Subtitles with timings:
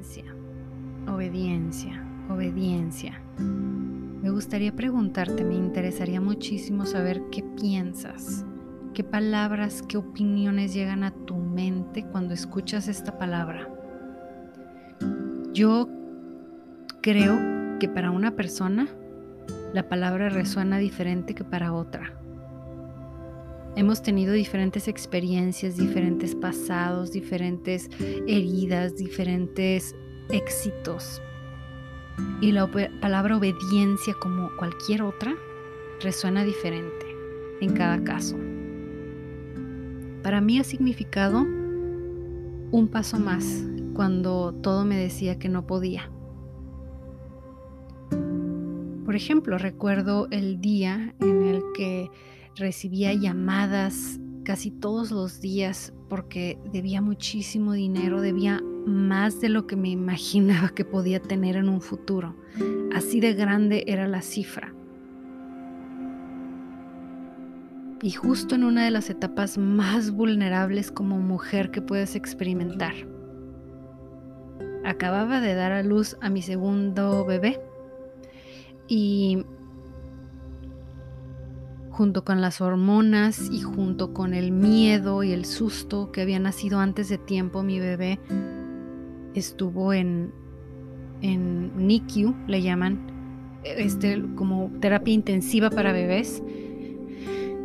[0.00, 0.34] obediencia,
[1.06, 3.20] obediencia, obediencia.
[3.36, 8.46] Me gustaría preguntarte, me interesaría muchísimo saber qué piensas,
[8.94, 13.68] qué palabras, qué opiniones llegan a tu mente cuando escuchas esta palabra.
[15.52, 15.86] Yo
[17.02, 18.88] creo que para una persona
[19.74, 22.19] la palabra resuena diferente que para otra.
[23.76, 27.88] Hemos tenido diferentes experiencias, diferentes pasados, diferentes
[28.26, 29.94] heridas, diferentes
[30.30, 31.22] éxitos.
[32.40, 32.68] Y la
[33.00, 35.34] palabra obediencia, como cualquier otra,
[36.00, 37.06] resuena diferente
[37.60, 38.36] en cada caso.
[40.22, 43.64] Para mí ha significado un paso más
[43.94, 46.10] cuando todo me decía que no podía.
[49.04, 52.10] Por ejemplo, recuerdo el día en el que
[52.60, 59.76] recibía llamadas casi todos los días porque debía muchísimo dinero, debía más de lo que
[59.76, 62.36] me imaginaba que podía tener en un futuro.
[62.94, 64.74] Así de grande era la cifra.
[68.02, 72.94] Y justo en una de las etapas más vulnerables como mujer que puedes experimentar.
[74.84, 77.60] Acababa de dar a luz a mi segundo bebé
[78.88, 79.44] y
[82.00, 86.78] junto con las hormonas y junto con el miedo y el susto que había nacido
[86.78, 88.18] antes de tiempo, mi bebé
[89.34, 90.32] estuvo en,
[91.20, 96.42] en NICU, le llaman, este, como terapia intensiva para bebés.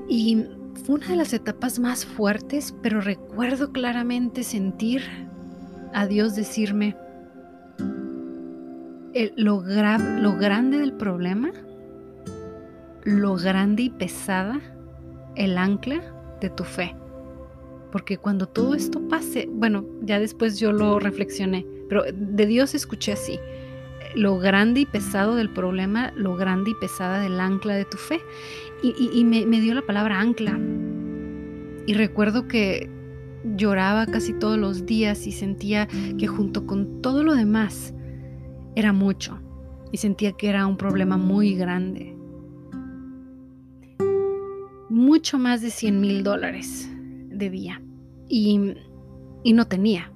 [0.09, 0.44] Y
[0.83, 5.02] fue una de las etapas más fuertes, pero recuerdo claramente sentir
[5.94, 6.97] a Dios decirme,
[9.38, 11.53] lo, lo grande del problema
[13.06, 14.59] lo grande y pesada
[15.36, 16.02] el ancla
[16.42, 16.95] de tu fe.
[17.92, 23.14] Porque cuando todo esto pase, bueno, ya después yo lo reflexioné, pero de Dios escuché
[23.14, 23.39] así,
[24.15, 28.20] lo grande y pesado del problema, lo grande y pesada del ancla de tu fe.
[28.83, 30.60] Y, me, me dio la palabra ancla.
[31.88, 32.89] Y recuerdo que
[33.55, 35.88] lloraba casi todos los días y sentía
[36.20, 37.94] que junto con todo lo demás
[38.76, 39.39] era mucho.
[39.92, 42.14] Y sentía que era un problema muy grande
[44.95, 46.89] mucho más de 100 mil dólares
[47.28, 47.82] debía
[48.30, 48.76] y,
[49.44, 50.10] y no tenía,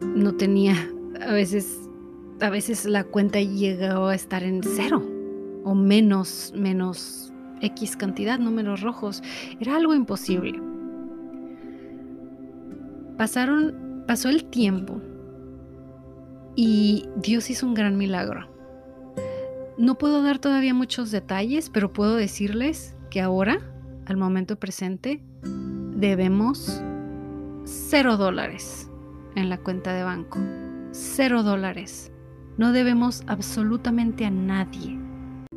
[0.00, 0.76] no tenía,
[1.20, 1.90] a veces,
[2.40, 5.02] a veces la cuenta llegó a estar en cero
[5.64, 9.24] o menos, menos X cantidad, números rojos,
[9.58, 10.62] era algo imposible.
[13.18, 15.00] Pasaron, pasó el tiempo
[16.54, 18.48] y Dios hizo un gran milagro.
[19.78, 23.71] No puedo dar todavía muchos detalles, pero puedo decirles que ahora
[24.06, 25.22] al momento presente,
[25.94, 26.82] debemos
[27.64, 28.90] cero dólares
[29.36, 30.38] en la cuenta de banco.
[30.92, 32.12] Cero dólares.
[32.58, 34.98] No debemos absolutamente a nadie.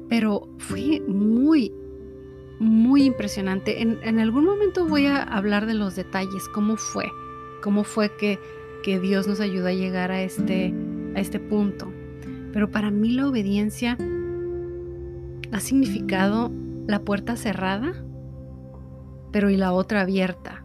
[0.07, 1.72] Pero fue muy,
[2.59, 3.81] muy impresionante.
[3.81, 7.05] En, algún momento voy a hablar de los detalles, cómo fue,
[7.61, 8.39] cómo fue que,
[8.84, 10.73] que Dios nos ayudó a llegar a este,
[11.16, 11.91] a este punto.
[12.53, 13.97] Pero para mí la obediencia
[15.51, 16.51] ha significado
[16.88, 17.94] la puerta cerrada
[19.35, 20.63] pero y la otra abierta,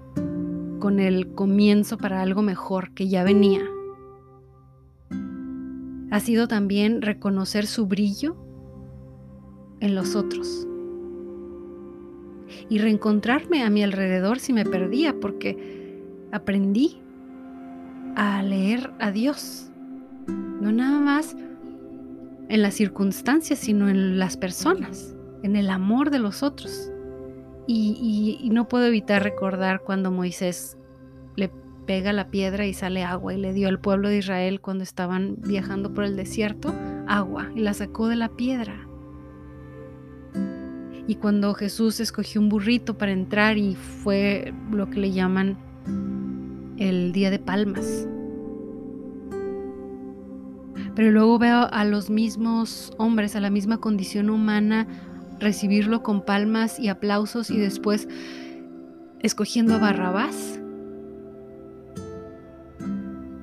[0.78, 3.62] con el comienzo para algo mejor que ya venía.
[6.12, 8.36] Ha sido también reconocer su brillo
[9.80, 10.68] en los otros
[12.68, 15.98] y reencontrarme a mi alrededor si me perdía, porque
[16.30, 17.02] aprendí
[18.14, 19.68] a leer a Dios,
[20.28, 21.34] no nada más
[22.48, 26.92] en las circunstancias, sino en las personas, en el amor de los otros.
[27.72, 30.76] Y, no puedo evitar recordar cuando Moisés
[31.36, 31.52] le
[31.86, 35.36] pega la piedra y sale agua y le dio al pueblo de Israel cuando estaban
[35.38, 36.74] viajando por el desierto
[37.06, 38.88] agua y la sacó de la piedra.
[41.06, 45.56] Y cuando Jesús escogió un burrito para entrar y fue lo que le llaman
[46.76, 48.08] el día de palmas.
[50.96, 54.88] Pero luego veo a los mismos hombres, a la misma condición humana,
[55.40, 58.08] recibirlo con palmas y aplausos y después
[59.20, 60.60] escogiendo a Barrabás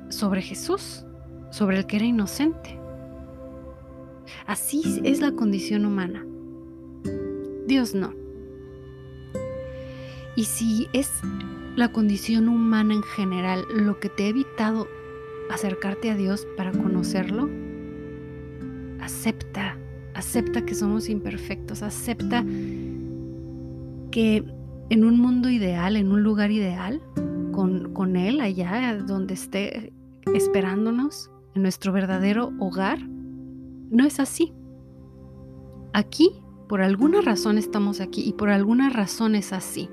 [0.10, 1.06] sobre Jesús,
[1.52, 2.80] sobre el que era inocente.
[4.46, 6.26] Así es la condición humana.
[7.68, 8.14] Dios no.
[10.36, 11.12] Y si es
[11.76, 14.88] la condición humana en general lo que te ha evitado
[15.52, 17.50] acercarte a Dios para conocerlo,
[19.00, 19.67] acepta
[20.18, 22.44] acepta que somos imperfectos, acepta
[24.12, 24.44] que
[24.90, 27.02] en un mundo ideal, en un lugar ideal,
[27.52, 29.94] con, Él allá donde esté
[30.34, 34.54] esperándonos, en nuestro verdadero hogar, no es así.
[35.94, 36.32] Aquí,
[36.68, 39.90] por alguna razón estamos aquí y por alguna razón es así.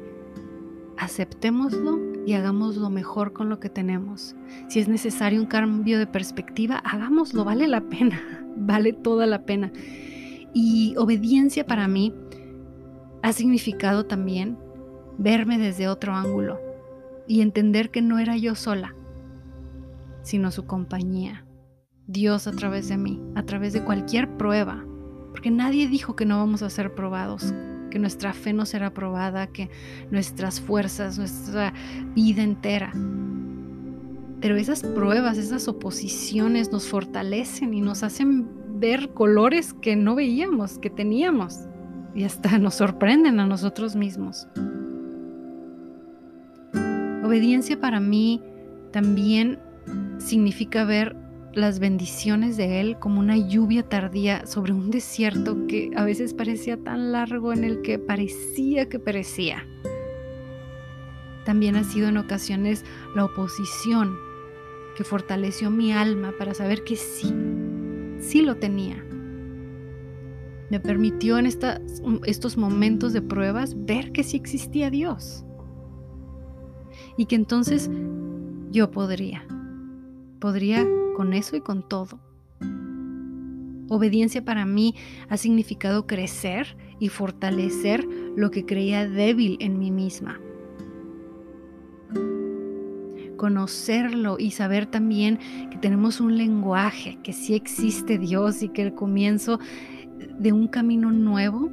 [0.98, 4.34] Aceptémoslo y hagamos lo mejor con lo que tenemos.
[4.68, 8.20] Si es necesario un cambio de perspectiva, hagámoslo, vale la pena,
[8.56, 9.72] vale toda la pena.
[10.52, 12.14] Y obediencia para mí
[13.22, 14.58] ha significado también
[15.18, 16.60] verme desde otro ángulo
[17.26, 18.94] y entender que no era yo sola,
[20.22, 21.46] sino su compañía.
[22.06, 24.84] Dios a través de mí, a través de cualquier prueba,
[25.30, 27.54] porque nadie dijo que no vamos a ser probados,
[27.94, 29.70] que nuestra fe no será probada, que
[30.10, 31.72] nuestras fuerzas, nuestra
[32.12, 32.90] vida entera.
[34.40, 38.48] Pero esas pruebas, esas oposiciones nos fortalecen y nos hacen
[38.80, 41.68] ver colores que no veíamos, que teníamos,
[42.16, 44.48] y hasta nos sorprenden a nosotros mismos.
[47.22, 48.42] Obediencia para mí
[48.90, 49.60] también
[50.18, 51.14] significa ver
[51.56, 56.76] las bendiciones de Él como una lluvia tardía sobre un desierto que a veces parecía
[56.76, 59.66] tan largo en el que parecía que perecía.
[61.44, 62.84] También ha sido en ocasiones
[63.14, 64.16] la oposición
[64.96, 67.34] que fortaleció mi alma para saber que sí,
[68.18, 69.04] sí lo tenía.
[70.70, 75.44] Me permitió en estos momentos de pruebas ver que sí existía Dios
[77.16, 77.90] y que entonces
[78.70, 79.46] yo podría.
[80.40, 82.20] Podría con eso y con todo.
[83.88, 84.94] Obediencia para mí
[85.28, 88.06] ha significado crecer y fortalecer
[88.36, 90.40] lo que creía débil en mí misma.
[93.36, 95.38] Conocerlo y saber también
[95.70, 99.60] que tenemos un lenguaje, que sí existe Dios y que el comienzo
[100.38, 101.70] de un camino nuevo,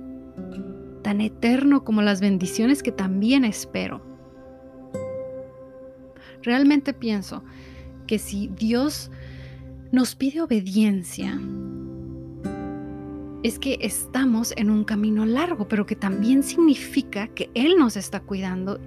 [1.01, 4.01] tan eterno como las bendiciones que también espero.
[6.43, 7.43] Realmente pienso
[8.05, 9.11] que si Dios
[9.91, 11.39] nos pide obediencia,
[13.43, 18.19] es que estamos en un camino largo, pero que también significa que Él nos está
[18.19, 18.79] cuidando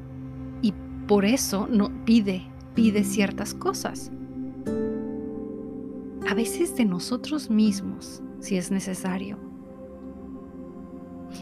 [0.62, 0.73] y
[1.06, 4.11] por eso no pide, pide ciertas cosas.
[6.29, 9.39] A veces de nosotros mismos, si es necesario.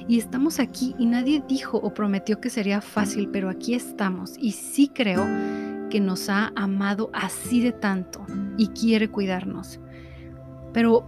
[0.09, 4.53] Y estamos aquí y nadie dijo o prometió que sería fácil, pero aquí estamos y
[4.53, 5.25] sí creo
[5.93, 8.25] que nos ha amado así de tanto
[8.57, 9.79] y quiere cuidarnos.
[10.73, 11.05] Pero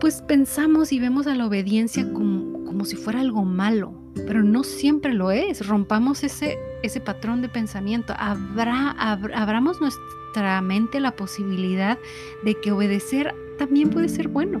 [0.00, 3.94] pues pensamos y vemos a la obediencia como, como si fuera algo malo,
[4.26, 5.66] pero no siempre lo es.
[5.66, 8.12] Rompamos ese, ese patrón de pensamiento.
[8.18, 11.98] Habrá, abramos nuestra mente la posibilidad
[12.44, 14.60] de que obedecer también puede ser bueno.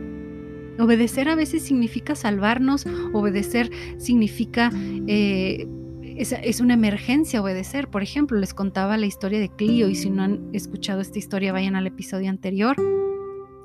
[0.78, 4.72] Obedecer a veces significa salvarnos, obedecer significa
[5.06, 5.68] eh,
[6.16, 7.88] es, una emergencia obedecer.
[7.88, 11.52] Por ejemplo, les contaba la historia de Clio y si no han escuchado esta historia
[11.52, 12.76] vayan al episodio anterior.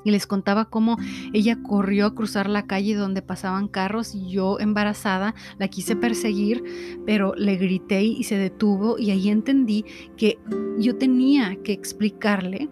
[0.04, 0.98] Y les contaba cómo
[1.34, 6.64] ella corrió a cruzar la calle donde pasaban carros y yo embarazada la quise perseguir,
[7.06, 9.84] pero le grité y se detuvo y ahí entendí
[10.16, 10.40] que
[10.80, 12.70] yo tenía que explicarle,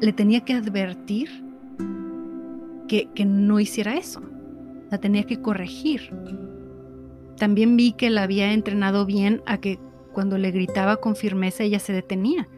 [0.00, 1.42] le tenía que advertir
[2.86, 4.20] que, que no hiciera eso,
[4.90, 6.10] la tenía que corregir.
[7.36, 9.78] También vi que la había entrenado bien a que
[10.12, 12.48] cuando le gritaba con firmeza ella se detenía.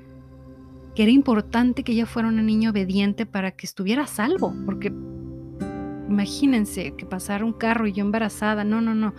[0.94, 4.92] Que era importante que ella fuera una niña obediente para que estuviera a salvo, porque
[6.08, 9.14] imagínense que pasara un carro y yo embarazada, no, no, no.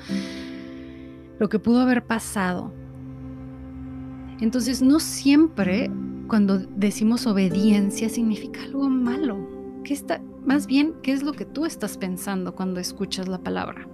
[1.39, 2.73] Lo que pudo haber pasado.
[4.39, 5.89] Entonces, no siempre
[6.27, 9.47] cuando decimos obediencia significa algo malo.
[9.83, 13.87] ¿Qué está, más bien, ¿qué es lo que tú estás pensando cuando escuchas la palabra?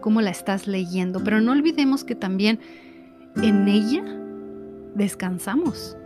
[0.00, 2.60] Cómo la estás leyendo, pero no olvidemos que también
[3.36, 4.04] en ella
[4.94, 5.96] descansamos.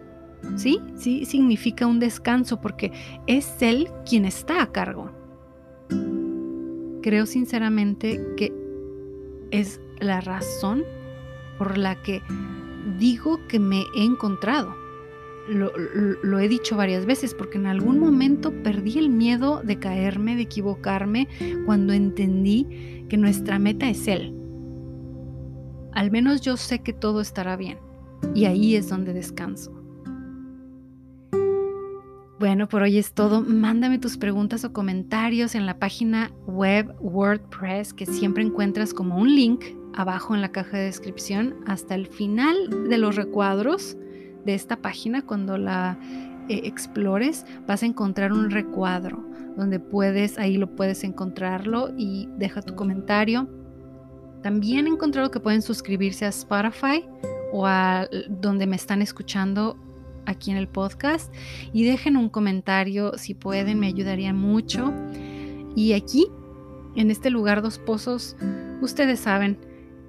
[0.57, 0.81] ¿Sí?
[0.95, 2.93] Sí significa un descanso porque
[3.27, 5.11] es Él quien está a cargo.
[7.03, 8.53] Creo sinceramente que
[9.51, 10.85] es la razón
[11.59, 12.23] por la que
[12.99, 14.84] digo que me he encontrado.
[15.49, 20.43] Lo, he dicho varias veces porque en algún momento perdí el miedo de caerme, de
[20.43, 21.29] equivocarme,
[21.67, 24.35] cuando entendí que nuestra meta es Él.
[25.93, 27.79] Al menos yo sé que todo estará bien
[28.35, 29.73] y ahí es donde descanso.
[32.41, 33.43] Bueno, por hoy es todo.
[33.43, 39.35] Mándame tus preguntas o comentarios en la página web WordPress que siempre encuentras como un
[39.35, 43.97] link abajo en la caja de descripción hasta el final de los recuadros
[44.45, 45.99] de esta página cuando la
[46.49, 49.25] eh, explores vas a encontrar un recuadro
[49.57, 53.49] donde puedes, ahí lo puedes encontrarlo y deja tu comentario.
[54.43, 57.07] También he encontrado que pueden suscribirse a Spotify
[57.53, 59.79] o a donde me están escuchando
[60.27, 61.33] aquí en el podcast
[61.73, 64.93] y dejen un comentario si pueden, me ayudaría mucho.
[65.77, 66.27] Y aquí,
[66.95, 68.37] en este lugar Dos Pozos,
[68.81, 69.59] ustedes saben,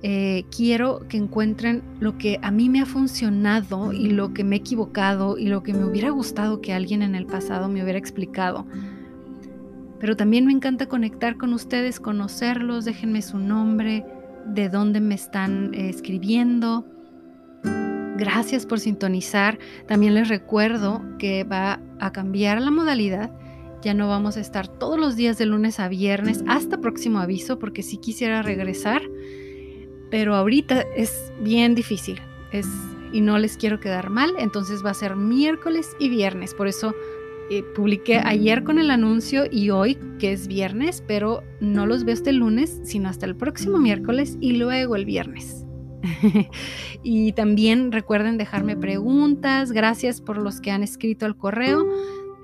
[0.07, 4.55] eh, quiero que encuentren lo que a mí me ha funcionado y lo que me
[4.55, 7.97] he equivocado y lo que me hubiera gustado que alguien en el pasado me hubiera
[7.97, 8.67] explicado.
[9.99, 14.05] Pero también me encanta conectar con ustedes, conocerlos, déjenme su nombre,
[14.45, 16.85] de dónde me están eh, escribiendo.
[18.15, 19.57] Gracias por sintonizar.
[19.87, 23.31] También les recuerdo que va a cambiar la modalidad.
[23.81, 27.57] Ya no vamos a estar todos los días de lunes a viernes hasta próximo aviso
[27.57, 29.01] porque si quisiera regresar.
[30.09, 32.19] Pero ahorita es bien difícil.
[32.51, 32.67] Es,
[33.11, 34.33] y no les quiero quedar mal.
[34.39, 36.53] Entonces va a ser miércoles y viernes.
[36.53, 36.93] Por eso
[37.49, 42.13] eh, publiqué ayer con el anuncio y hoy, que es viernes, pero no los veo
[42.13, 45.65] este lunes, sino hasta el próximo miércoles y luego el viernes.
[47.03, 49.71] y también recuerden dejarme preguntas.
[49.71, 51.85] Gracias por los que han escrito al correo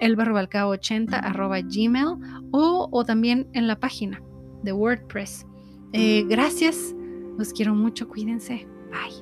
[0.01, 1.21] elbarbalcao80
[1.69, 4.21] gmail o, o, también en la página
[4.63, 5.45] de WordPress.
[5.93, 6.95] Eh, gracias,
[7.37, 8.67] los quiero mucho, cuídense.
[8.91, 9.21] Bye.